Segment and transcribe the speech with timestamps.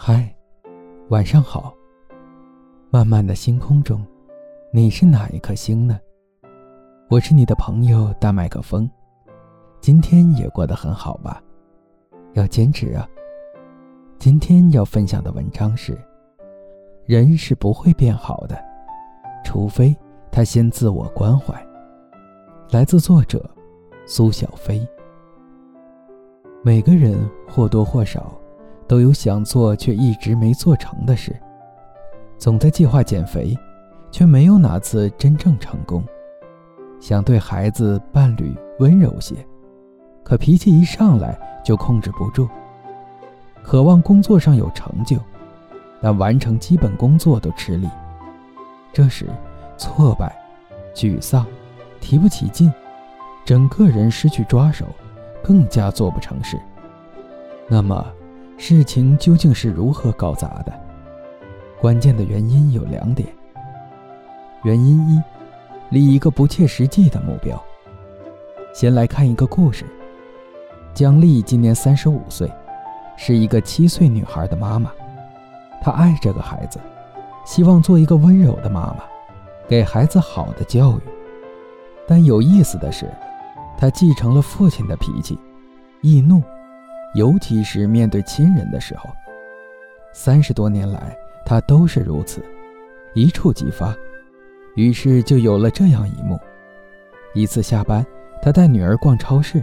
[0.00, 0.32] 嗨，
[1.08, 1.74] 晚上好。
[2.88, 4.00] 漫漫的星空中，
[4.72, 5.98] 你是哪一颗星呢？
[7.10, 8.88] 我是你的朋友大麦克风。
[9.80, 11.42] 今天也过得很好吧？
[12.34, 13.06] 要坚持啊。
[14.20, 15.98] 今天要分享的文章是：
[17.04, 18.56] 人是不会变好的，
[19.44, 19.94] 除非
[20.30, 21.60] 他先自我关怀。
[22.70, 23.44] 来自作者
[24.06, 24.88] 苏小飞。
[26.62, 27.18] 每个人
[27.48, 28.32] 或多或少。
[28.88, 31.36] 都有想做却一直没做成的事，
[32.38, 33.54] 总在计划减肥，
[34.10, 36.02] 却没有哪次真正成功。
[36.98, 39.36] 想对孩子、伴侣温柔些，
[40.24, 42.48] 可脾气一上来就控制不住。
[43.62, 45.18] 渴望工作上有成就，
[46.00, 47.86] 但完成基本工作都吃力。
[48.90, 49.26] 这时，
[49.76, 50.34] 挫败、
[50.94, 51.46] 沮丧、
[52.00, 52.72] 提不起劲，
[53.44, 54.86] 整个人失去抓手，
[55.44, 56.58] 更加做不成事。
[57.68, 58.06] 那么。
[58.60, 60.72] 事情究竟是如何搞砸的？
[61.80, 63.28] 关键的原因有两点。
[64.64, 65.22] 原因一，
[65.90, 67.56] 立一个不切实际的目标。
[68.74, 69.86] 先来看一个故事。
[70.92, 72.50] 姜丽今年三十五岁，
[73.16, 74.90] 是一个七岁女孩的妈妈。
[75.80, 76.80] 她爱这个孩子，
[77.46, 79.04] 希望做一个温柔的妈妈，
[79.68, 81.00] 给孩子好的教育。
[82.08, 83.08] 但有意思的是，
[83.78, 85.38] 她继承了父亲的脾气，
[86.02, 86.42] 易怒。
[87.18, 89.10] 尤其是面对亲人的时候，
[90.12, 92.40] 三十多年来，他都是如此，
[93.12, 93.92] 一触即发。
[94.76, 96.38] 于是就有了这样一幕：
[97.34, 98.06] 一次下班，
[98.40, 99.60] 他带女儿逛超市，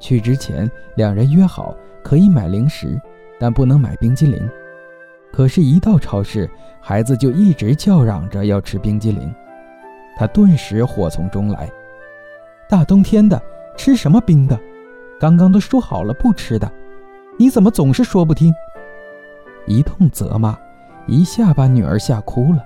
[0.00, 1.72] 去之前两人约好
[2.02, 3.00] 可以买零食，
[3.38, 4.50] 但不能买冰激凌。
[5.32, 6.50] 可是，一到超市，
[6.80, 9.32] 孩子就一直叫嚷着要吃冰激凌，
[10.16, 11.70] 他顿时火从中来
[12.68, 13.40] ：“大冬天的，
[13.76, 14.58] 吃什么冰的？”
[15.18, 16.70] 刚刚都说好了不吃的，
[17.38, 18.54] 你怎么总是说不听？
[19.66, 20.56] 一通责骂，
[21.06, 22.62] 一下把女儿吓哭了。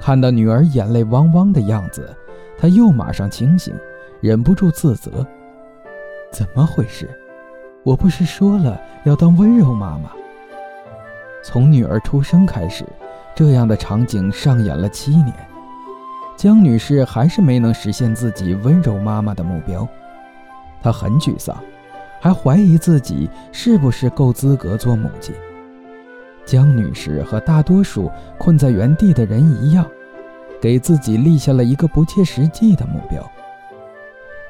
[0.00, 2.14] 看到女儿眼泪汪汪的样子，
[2.58, 3.72] 他又马上清醒，
[4.20, 5.24] 忍不住自责：
[6.32, 7.08] 怎么回事？
[7.84, 10.10] 我不是说了要当温柔妈妈？
[11.42, 12.84] 从女儿出生开始，
[13.32, 15.32] 这样的场景上演了七年，
[16.36, 19.86] 江女士还是没能实现自己温柔妈妈的目标。
[20.84, 21.56] 她很沮丧，
[22.20, 25.34] 还怀疑自己是不是够资格做母亲。
[26.44, 29.86] 江女士和大多数困在原地的人一样，
[30.60, 33.26] 给自己立下了一个不切实际的目标。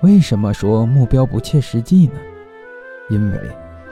[0.03, 2.15] 为什么说目标不切实际呢？
[3.11, 3.39] 因为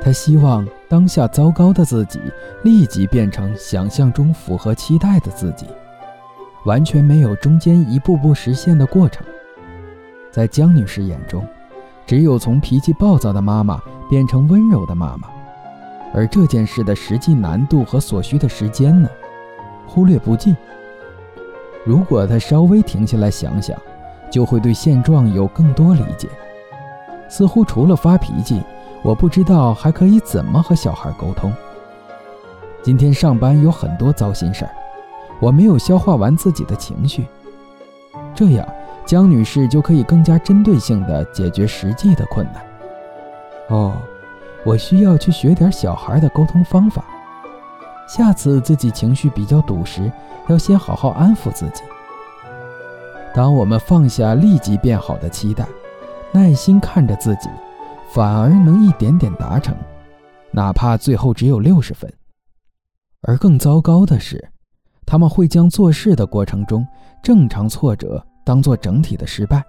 [0.00, 2.20] 她希望当下糟糕的自己
[2.64, 5.66] 立即变成想象中符合期待的自己，
[6.64, 9.24] 完全没有中间一步步实现的过程。
[10.32, 11.46] 在江女士眼中。
[12.06, 15.28] 只有从脾气暴躁的妈妈变成温柔的妈妈，
[16.12, 19.08] 而这件事的实际难度和所需的时间呢？
[19.86, 20.54] 忽略不计。
[21.84, 23.76] 如果他稍微停下来想想，
[24.30, 26.28] 就会对现状有更多理解。
[27.28, 28.62] 似乎除了发脾气，
[29.02, 31.52] 我不知道还可以怎么和小孩沟通。
[32.82, 34.70] 今天上班有很多糟心事儿，
[35.40, 37.26] 我没有消化完自己的情绪，
[38.34, 38.66] 这样。
[39.04, 42.64] 江女士就可以更加针对性地解决实际的困难。
[43.68, 43.96] 哦，
[44.64, 47.04] 我需要去学点小孩的沟通方法。
[48.08, 50.10] 下次自己情绪比较堵时，
[50.48, 51.82] 要先好好安抚自己。
[53.34, 55.66] 当我们放下立即变好的期待，
[56.32, 57.48] 耐心看着自己，
[58.12, 59.74] 反而能一点点达成，
[60.50, 62.12] 哪怕最后只有六十分。
[63.22, 64.50] 而更糟糕的是，
[65.06, 66.86] 他们会将做事的过程中
[67.22, 68.22] 正常挫折。
[68.44, 69.64] 当做整体的失败，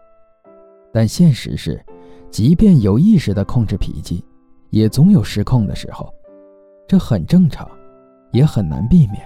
[0.92, 1.84] 但现实是，
[2.32, 4.24] 即便有意识的控制脾气，
[4.70, 6.12] 也总有失控的时候，
[6.88, 7.70] 这很正常，
[8.32, 9.22] 也很难避免。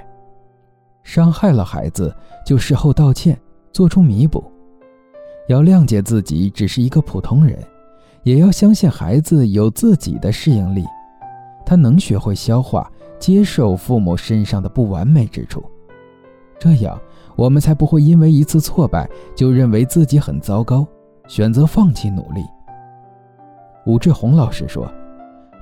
[1.04, 2.14] 伤害了孩子，
[2.46, 3.40] 就事后道歉，
[3.72, 4.44] 做出弥补。
[5.48, 7.58] 要谅解自己只是一个普通人，
[8.24, 10.84] 也要相信孩子有自己的适应力，
[11.66, 15.64] 他能学会消化、接受父母身上的不完美之处，
[16.60, 17.00] 这样。
[17.38, 20.86] 我们才不会因为一次挫败就认为自己很糟糕，
[21.28, 22.44] 选择放弃努力。
[23.86, 24.92] 武志红老师说：“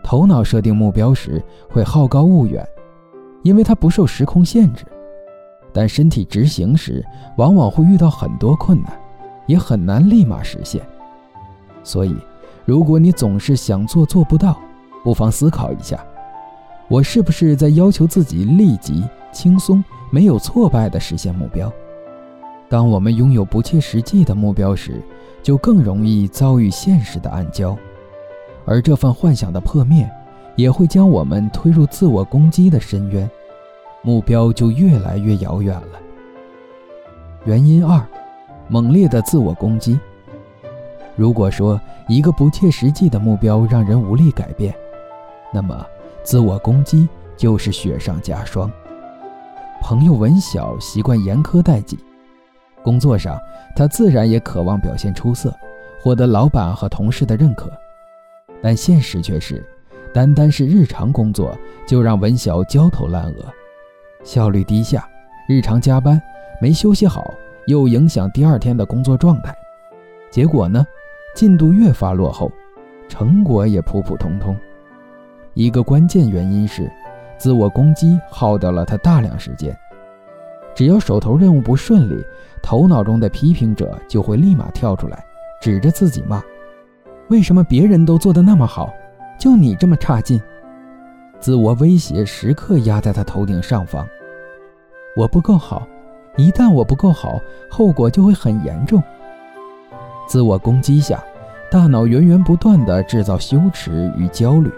[0.01, 2.65] 头脑设定目标时会好高骛远，
[3.43, 4.85] 因为它不受时空限制；
[5.73, 7.05] 但身体执行时
[7.35, 8.97] 往往会遇到很多困难，
[9.45, 10.81] 也很难立马实现。
[11.83, 12.15] 所以，
[12.63, 14.57] 如果你总是想做做不到，
[15.03, 16.01] 不妨思考一下：
[16.87, 21.71] 我是不是在要求自己立即轻松？”没有挫败的实现目标。
[22.67, 25.01] 当我们拥有不切实际的目标时，
[25.43, 27.77] 就更容易遭遇现实的暗礁，
[28.65, 30.09] 而这份幻想的破灭，
[30.55, 33.29] 也会将我们推入自我攻击的深渊，
[34.01, 35.99] 目标就越来越遥远了。
[37.43, 38.03] 原因二，
[38.67, 39.99] 猛烈的自我攻击。
[41.15, 44.73] 如果说一个不切实际的目标让人无力改变，
[45.53, 45.85] 那么
[46.23, 47.07] 自我攻击
[47.37, 48.71] 就是雪上加霜。
[49.81, 51.99] 朋友文晓习惯严苛待己，
[52.83, 53.39] 工作上
[53.75, 55.55] 他自然也渴望表现出色，
[56.01, 57.71] 获得老板和同事的认可。
[58.63, 59.63] 但现实却是，
[60.11, 61.55] 单单是日常工作
[61.85, 63.45] 就让文晓焦头烂额，
[64.23, 65.07] 效率低下，
[65.47, 66.19] 日常加班
[66.59, 67.31] 没休息好，
[67.67, 69.55] 又影响第二天的工作状态。
[70.31, 70.83] 结果呢，
[71.35, 72.51] 进度越发落后，
[73.07, 74.57] 成果也普普通通。
[75.53, 76.91] 一个关键原因是。
[77.37, 79.77] 自我攻击耗掉了他大量时间。
[80.73, 82.21] 只要手头任务不顺利，
[82.61, 85.23] 头脑中的批评者就会立马跳出来，
[85.61, 86.43] 指着自己骂
[87.29, 88.93] ：“为什么别人都做得那么好，
[89.39, 90.41] 就你这么差劲？”
[91.39, 94.05] 自我威胁时刻压在他头顶上方。
[95.15, 95.87] 我不够好，
[96.35, 97.39] 一旦我不够好，
[97.69, 99.01] 后果就会很严重。
[100.27, 101.23] 自我攻击下，
[101.71, 104.69] 大脑源源不断地制造羞耻与焦虑，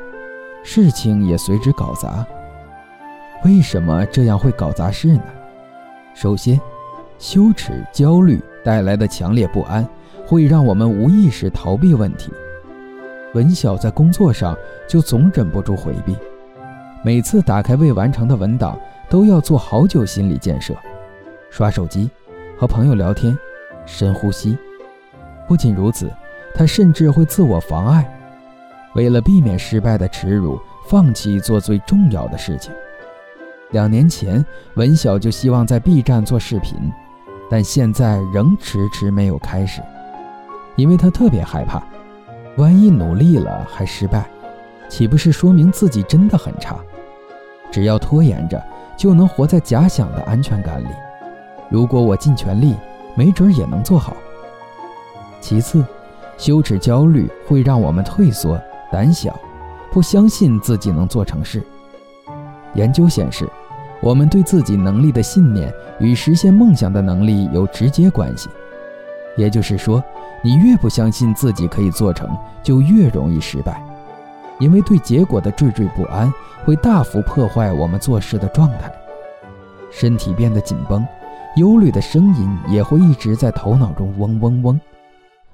[0.62, 2.24] 事情也随之搞砸。
[3.44, 5.22] 为什么这样会搞砸事呢？
[6.14, 6.60] 首先，
[7.20, 9.88] 羞耻、焦虑带来的强烈不安，
[10.26, 12.32] 会让我们无意识逃避问题。
[13.34, 14.58] 文晓在工作上
[14.88, 16.16] 就总忍不住回避，
[17.04, 18.78] 每次打开未完成的文档，
[19.10, 20.74] 都要做好久心理建设，
[21.52, 22.10] 刷手机，
[22.58, 23.38] 和朋友聊天，
[23.86, 24.58] 深呼吸。
[25.48, 26.10] 不仅如此，
[26.56, 28.12] 他甚至会自我妨碍，
[28.96, 32.74] 为了避免失败的耻辱，放弃做最重要的事情。
[33.72, 34.44] 两年前，
[34.76, 36.78] 文晓就希望在 B 站做视频，
[37.50, 39.82] 但现在仍迟迟没有开始，
[40.78, 41.84] 因为他特别害怕，
[42.56, 44.26] 万一努力了还失败，
[44.88, 46.78] 岂不是说明自己真的很差？
[47.70, 48.64] 只要拖延着，
[48.96, 50.88] 就能活在假想的安全感里。
[51.70, 52.74] 如果我尽全力，
[53.16, 54.16] 没准也能做好。
[55.42, 55.84] 其次，
[56.38, 58.58] 羞耻焦虑会让我们退缩、
[58.90, 59.38] 胆小，
[59.92, 61.62] 不相信自己能做成事。
[62.74, 63.50] 研究显示，
[64.02, 68.50] 我们对自己能力的信念与实现梦想的能力有直接关系。
[69.36, 70.04] 也就是说，
[70.44, 72.30] 你越不相信自己可以做成，
[72.64, 73.82] 就越容易失败。
[74.60, 76.34] 因为对结果的惴惴不安
[76.66, 78.92] 会大幅破坏我们做事的状态，
[79.92, 81.06] 身体变得紧绷，
[81.56, 84.82] 忧虑的声音也会一直在头脑中嗡嗡嗡。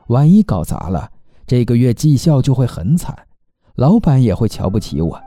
[0.07, 1.09] 万一搞砸了，
[1.45, 3.13] 这个月绩效就会很惨，
[3.75, 5.21] 老板也会瞧不起我。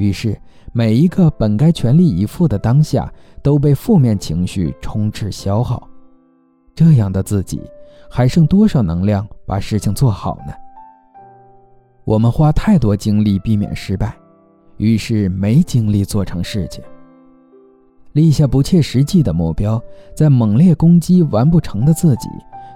[0.00, 0.34] 于是，
[0.72, 3.12] 每一个本该全力以赴的当下
[3.42, 5.86] 都被负面情绪充斥消耗。
[6.74, 7.60] 这样的自己，
[8.08, 10.54] 还剩多少能量把事情做好呢？
[12.04, 14.16] 我们花太多精力避免失败，
[14.78, 16.82] 于是没精力做成事情。
[18.12, 19.78] 立下不切实际的目标，
[20.16, 22.26] 在猛烈攻击完不成的自己，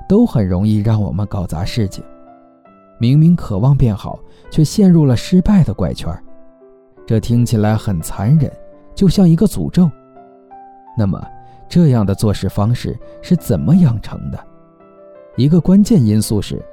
[0.07, 2.05] 都很容易让我们搞砸事情。
[2.99, 4.19] 明明渴望变好，
[4.51, 6.15] 却陷入了失败的怪圈。
[7.07, 8.51] 这听起来很残忍，
[8.95, 9.91] 就像一个诅咒。
[10.97, 11.23] 那么，
[11.69, 14.39] 这样的做事方式是怎么养成的？
[15.37, 16.65] 一个关键因素是，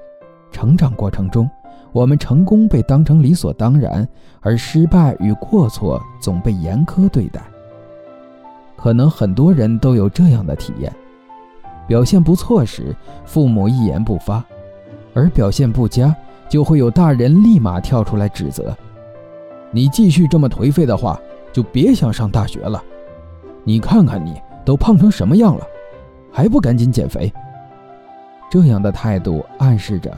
[0.51, 1.50] 成长过程中，
[1.92, 4.08] 我们成功被当成理所当然，
[4.39, 7.41] 而失败与过错总被严苛对待。
[8.77, 10.94] 可能很多人都有这样的体验：
[11.88, 14.41] 表现不错时，父母一言不发；
[15.13, 16.15] 而表现不佳，
[16.48, 18.75] 就会有大人立马跳出来指责。
[19.72, 21.20] 你继续这么颓废的话，
[21.54, 22.84] 就别想上大学了。
[23.63, 25.66] 你看看你都胖成什么样了，
[26.32, 27.32] 还不赶紧减肥？
[28.50, 30.12] 这样的态度暗示着：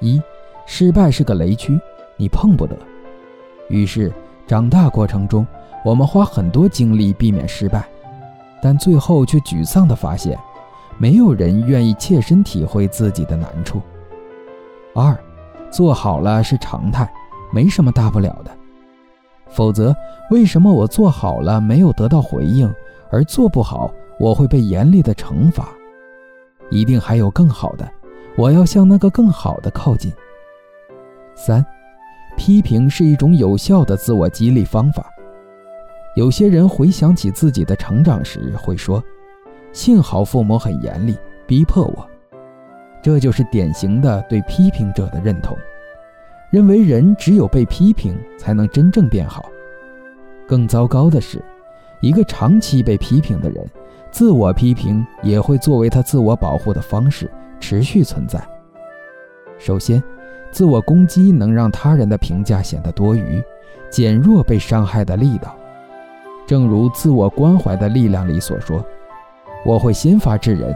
[0.00, 0.20] 一，
[0.64, 1.78] 失败是个雷区，
[2.16, 2.74] 你碰不得。
[3.68, 4.12] 于是，
[4.46, 5.46] 长大过程中，
[5.84, 7.84] 我们花很多精力避免失败，
[8.62, 10.38] 但最后却沮丧地发现，
[10.96, 13.82] 没有人愿意切身体会自己的难处。
[14.94, 15.14] 二，
[15.70, 17.06] 做好了是常态，
[17.52, 18.50] 没什么大不了的。
[19.56, 19.96] 否则，
[20.30, 22.70] 为什么我做好了没有得到回应，
[23.10, 25.70] 而做不好我会被严厉的惩罚？
[26.68, 27.90] 一定还有更好的，
[28.36, 30.12] 我要向那个更好的靠近。
[31.34, 31.64] 三，
[32.36, 35.10] 批评是一种有效的自我激励方法。
[36.16, 39.02] 有些人回想起自己的成长时会说
[39.72, 42.06] ：“幸好父母很严厉，逼迫我。”
[43.02, 45.56] 这就是典型的对批评者的认同。
[46.50, 49.50] 认为人只有被批评才能真正变好。
[50.46, 51.42] 更糟糕的是，
[52.00, 53.68] 一个长期被批评的人，
[54.10, 58.40] 自我批评也会作为他自我保护的方式持续存在。
[59.58, 60.02] 首先，
[60.52, 63.42] 自我攻击能让他人的评价显得多余，
[63.90, 65.56] 减弱被伤害的力道。
[66.46, 68.84] 正如自我关怀的力量里所说
[69.66, 70.72] ：“我会先发制人，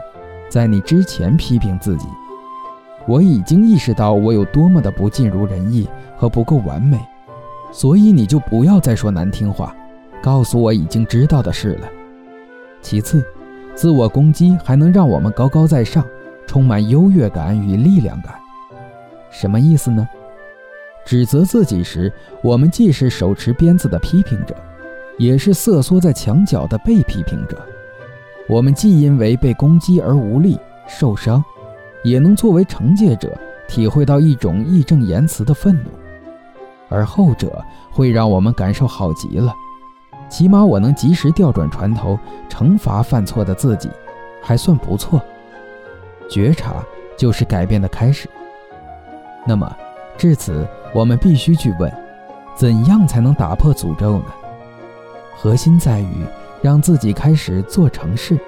[0.48, 2.06] 在你之前批评自己。
[3.10, 6.96] 我已经意识到我有多么的不尽如人意和不够完美，
[7.72, 9.74] 所以你就不要再说难听话，
[10.22, 11.88] 告诉我已经知道的事了。”
[12.80, 13.26] 其次，
[13.74, 16.06] 自我攻击还能让我们高高在上，
[16.46, 18.32] 充满优越感与力量感。
[19.28, 20.08] 什么意思呢？
[21.04, 22.12] 指责自己时，
[22.44, 24.54] 我们既是手持鞭子的批评者。
[25.18, 27.60] 也是瑟缩在墙角的被批评者，
[28.48, 31.44] 我们既因为被攻击而无力受伤，
[32.02, 33.36] 也能作为惩戒者
[33.68, 35.90] 体会到一种义正言辞的愤怒，
[36.88, 39.54] 而后者会让我们感受好极了。
[40.28, 43.90] 起码我能及时调转船头，惩罚犯错的自己，
[44.42, 45.20] 还算不错。
[46.28, 46.76] 觉察
[47.16, 48.28] 就是改变的开始。
[49.44, 49.76] 那么，
[50.16, 51.92] 至此我们必须去问：
[52.54, 54.26] 怎样才能打破诅咒呢？
[55.36, 56.24] 核心在于
[56.62, 58.38] 让自己开始做成事。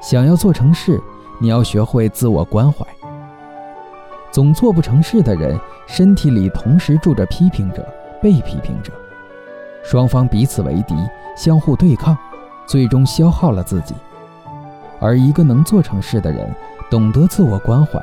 [0.00, 1.00] 想要做成事，
[1.40, 2.86] 你要学会自我关怀。
[4.30, 7.86] 总做不成事的人，身体里同时住着批评者、
[8.20, 8.92] 被批评者，
[9.82, 10.94] 双方彼此为敌，
[11.36, 12.16] 相互对抗，
[12.66, 13.94] 最终消耗了自己。
[15.00, 16.48] 而一个能做成事的人，
[16.90, 18.02] 懂得自我关怀，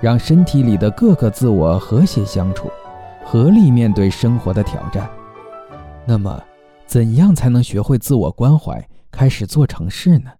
[0.00, 2.70] 让身体里的各个自我和谐相处，
[3.24, 5.08] 合力面对生活的挑战。
[6.06, 6.42] 那么。
[6.86, 10.30] 怎样才能学会自我关怀，开始做成事呢？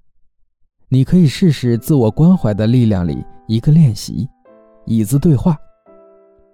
[0.90, 4.26] 你可以试试自我关怀的力量里一个练习：
[4.87, 5.54] 椅子对话。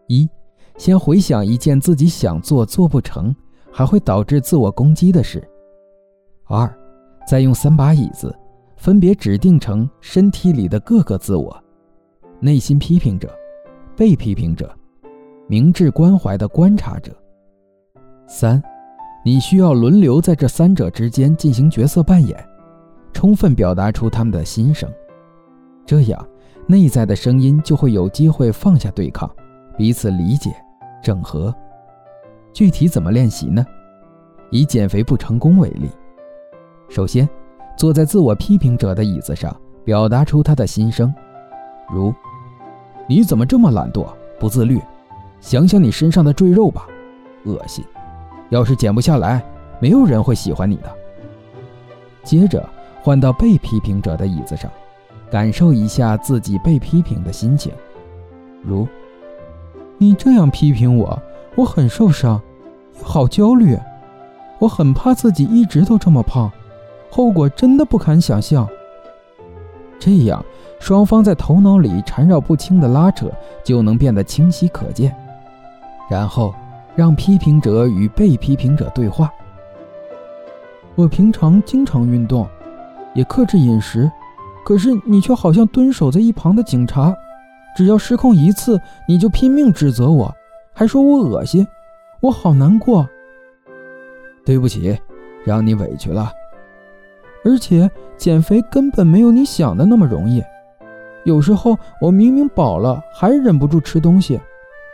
[0.09, 0.29] 一，
[0.77, 3.35] 先回想一件自己想做做不成，
[3.71, 5.43] 还会导致自我攻击的事。
[6.47, 6.69] 二，
[7.27, 8.37] 再用三把椅子，
[8.77, 11.57] 分别指定成身体里的各个自我：
[12.41, 13.33] 内心批评者、
[13.97, 14.77] 被批评者、
[15.47, 17.17] 明智关怀的观察者。
[18.27, 18.63] 三。
[19.27, 22.47] 你需要轮流在这三者之间进行角色扮演，
[23.15, 24.93] 充分表达出他们的心声，
[25.87, 26.29] 这样
[26.67, 29.31] 内在的声音就会有机会放下对抗，
[29.79, 30.55] 彼此理解、
[31.03, 31.55] 整合。
[32.53, 33.65] 具体怎么练习呢？
[34.51, 35.89] 以减肥不成功为例，
[36.89, 37.27] 首先
[37.77, 39.55] 坐在自我批评者的椅子上，
[39.85, 41.13] 表达出他的心声，
[41.91, 42.13] 如
[43.09, 44.07] ：“你怎么这么懒惰、
[44.39, 44.81] 不自律？
[45.41, 46.87] 想想你身上的赘肉吧，
[47.45, 47.85] 恶心。”
[48.51, 49.43] 要是减不下来，
[49.81, 50.95] 没有人会喜欢你的。
[52.23, 52.67] 接着
[53.05, 54.71] 换到被批评者的椅子上，
[55.31, 57.71] 感受一下自己被批评的心情，
[58.63, 58.89] 如：
[59.99, 61.23] 你这样批评我，
[61.55, 62.41] 我很受伤，
[63.03, 63.79] 好焦虑，
[64.59, 66.51] 我很怕自己一直都这么胖，
[67.11, 68.67] 后果真的不堪想象。
[70.01, 70.43] 这样，
[70.81, 73.31] 双方在头脑里缠绕不清的拉扯
[73.63, 75.15] 就能变得清晰可见，
[76.09, 76.55] 然后。
[76.97, 79.29] 让批评者与被批评者对话。
[80.95, 82.47] 我平常经常运动，
[83.15, 84.11] 也克制饮食，
[84.65, 87.15] 可是你却好像蹲守在一旁的警察，
[87.77, 90.35] 只要失控一次，你就拼命指责我，
[90.73, 91.67] 还说我恶心，
[92.21, 93.09] 我好难过。
[94.45, 94.99] 对不起，
[95.45, 96.31] 让你委屈了。
[97.45, 100.43] 而且减肥根本没有你想的那么容易，
[101.25, 104.41] 有时候我明明饱了，还忍不住吃东西，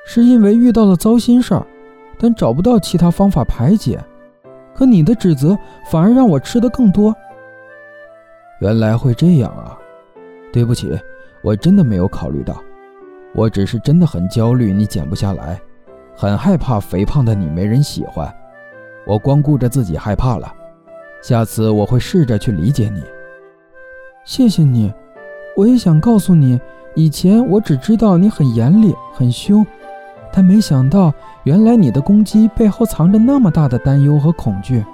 [0.06, 1.66] 是因为遇到了糟心事儿。
[2.22, 3.98] 但找不到其他方法排解，
[4.74, 7.16] 可你的指责反而让我吃的更多。
[8.60, 9.76] 原来会这样啊！
[10.52, 10.96] 对不起，
[11.42, 12.62] 我真的没有考虑到，
[13.34, 15.60] 我只是真的很焦虑，你减不下来，
[16.14, 18.32] 很害怕肥胖的你没人喜欢，
[19.06, 20.52] 我光顾着自己害怕了。
[21.22, 23.02] 下次我会试着去理解你。
[24.24, 24.92] 谢谢你，
[25.56, 26.60] 我也想告诉你，
[26.94, 29.66] 以前我只知道你很严厉、很凶。
[30.32, 31.12] 但没想到，
[31.44, 34.84] 原来你的攻击背后藏着那么大的担忧和恐惧。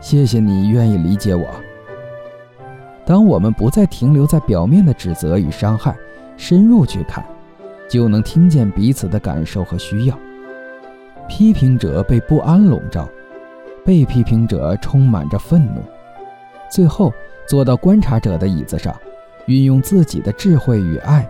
[0.00, 1.44] 谢谢你愿意理解我。
[3.06, 5.96] 当我们不再停留在表面的指责与伤害，
[6.36, 7.24] 深入去看，
[7.88, 10.18] 就能听见彼此的感受和需要。
[11.28, 13.08] 批评者被不安笼罩，
[13.84, 15.80] 被批评者充满着愤怒。
[16.68, 17.12] 最后，
[17.46, 18.94] 坐到观察者的椅子上，
[19.46, 21.28] 运用自己的智慧与爱。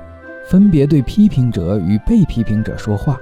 [0.49, 3.19] 分别对批评者与被批评者说话，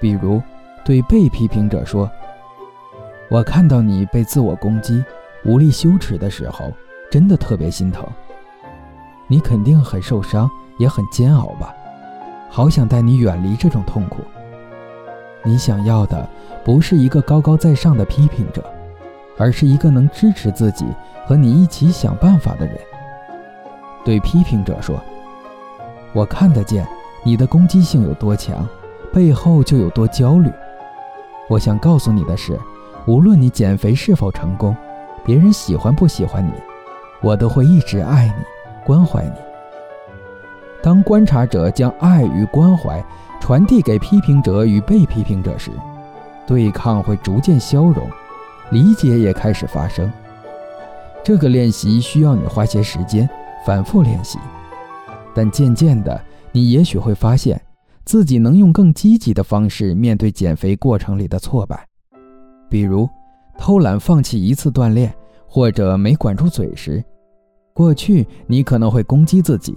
[0.00, 0.40] 比如
[0.84, 2.08] 对被批评者说
[3.28, 5.04] ：“我看到你被自我攻击、
[5.44, 6.72] 无力羞耻的时候，
[7.10, 8.06] 真的特别心疼。
[9.26, 11.74] 你肯定很受伤，也很煎熬吧？
[12.50, 14.18] 好想带你远离这种痛苦。
[15.44, 16.28] 你想要的
[16.64, 18.64] 不是一个高高在上的批评者，
[19.36, 20.86] 而是一个能支持自己
[21.26, 22.78] 和你一起想办法的人。”
[24.04, 24.98] 对批评者说。
[26.14, 26.88] 我看得见
[27.22, 28.66] 你的攻击性有多强，
[29.12, 30.50] 背后就有多焦虑。
[31.50, 32.58] 我想告诉你的是，
[33.06, 34.74] 无论你减肥是否成功，
[35.22, 36.50] 别人喜欢不喜欢你，
[37.22, 38.44] 我都会一直爱你、
[38.84, 39.32] 关怀你。
[40.82, 43.04] 当观察者将爱与关怀
[43.40, 45.72] 传递给批评者与被批评者时，
[46.46, 48.08] 对抗会逐渐消融，
[48.70, 50.10] 理解也开始发生。
[51.24, 53.28] 这个练习需要你花些时间
[53.66, 54.38] 反复练习，
[55.34, 56.18] 但渐渐的，
[56.52, 57.60] 你也许会发现
[58.04, 61.86] 自己能用更积极的方式面对减肥过程里的挫败，
[62.70, 63.06] 比如
[63.58, 65.12] 偷懒放弃一次锻炼，
[65.48, 67.02] 或者没管住嘴时，
[67.72, 69.76] 过去你可能会攻击自己，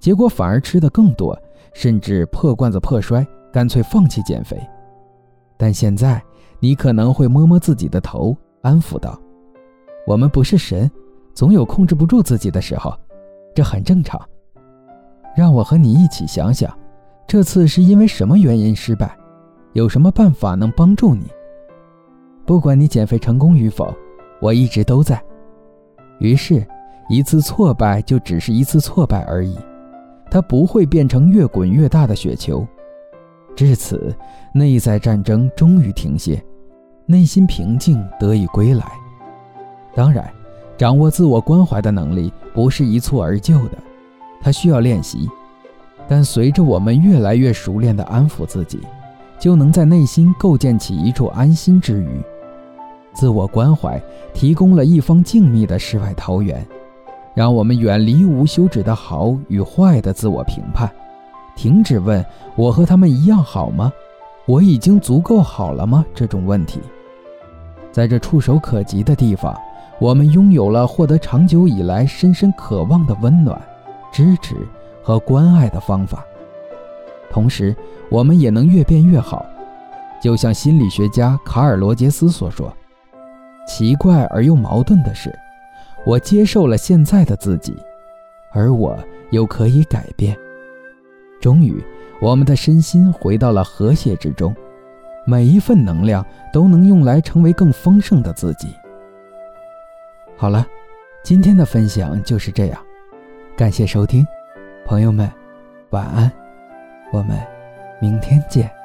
[0.00, 1.38] 结果反而吃得更多，
[1.72, 4.60] 甚至破罐子破摔，干脆放弃减肥。
[5.56, 6.22] 但现在，
[6.60, 9.18] 你可能会摸摸自己的头，安抚道。
[10.06, 10.90] 我们不是神，
[11.34, 12.92] 总有控制不住自己的时候，
[13.54, 14.20] 这很正常。
[15.36, 16.76] 让我和你一起想想，
[17.26, 19.16] 这次是因为什么原因失败？
[19.72, 21.26] 有什么办法能帮助你？
[22.46, 23.94] 不管你减肥成功与否，
[24.40, 25.22] 我一直都在。
[26.18, 26.66] 于是，
[27.08, 29.56] 一次挫败就只是一次挫败而已，
[30.30, 32.66] 它不会变成越滚越大的雪球。
[33.54, 34.14] 至此，
[34.52, 36.42] 内在战争终于停歇，
[37.06, 38.84] 内心平静得以归来。
[39.94, 40.28] 当然，
[40.76, 43.78] 掌握自我关怀的能力不是一蹴而就的，
[44.42, 45.28] 它需要练习。
[46.08, 48.80] 但随着我们越来越熟练地安抚自己，
[49.38, 52.20] 就能在内心构建起一处安心之余。
[53.16, 54.00] 自我关怀
[54.34, 56.64] 提供了一方静谧的世外桃源，
[57.34, 60.90] 让我们远离无休止的好与坏的自我评判，
[61.56, 62.22] 停止问
[62.54, 63.90] “我和他们一样好吗？
[64.44, 66.78] 我已经足够好了吗？”这种问题，
[67.90, 69.58] 在这触手可及的地方。
[69.98, 73.58] 我们拥有了获得长久以来深深渴望的温暖、
[74.12, 74.54] 支持
[75.02, 76.22] 和关爱的方法，
[77.30, 77.74] 同时，
[78.10, 79.46] 我们也能越变越好。
[80.20, 82.70] 就像心理学家卡尔·罗杰斯所说
[83.66, 85.36] ：“奇怪而又矛盾的是，
[86.04, 87.76] 我接受了现在的自己，
[88.52, 88.96] 而我
[89.30, 90.36] 又可以改变。
[91.40, 91.84] 终于，
[92.20, 94.54] 我们的身心回到了和谐之中，
[95.26, 98.68] 每一份能量都能用来成为更丰盛的自己。”
[100.38, 100.66] 好了，
[101.22, 102.80] 今天的分享就是这样，
[103.56, 104.26] 感谢收听，
[104.84, 105.30] 朋友们，
[105.90, 106.30] 晚安，
[107.10, 107.36] 我们
[108.00, 108.75] 明天见。